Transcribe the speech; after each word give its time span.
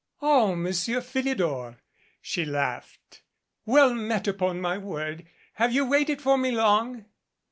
"O 0.23 0.55
Monsieur 0.55 0.99
Philidor!" 0.99 1.77
she 2.23 2.43
laughed. 2.43 3.21
"Well 3.67 3.93
met, 3.93 4.27
upon 4.27 4.59
my 4.59 4.79
word! 4.79 5.27
Have 5.53 5.73
you 5.73 5.85
waited 5.87 6.23
for 6.23 6.39
me 6.39 6.49
long?" 6.49 7.05